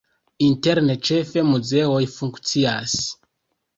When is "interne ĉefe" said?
0.45-1.43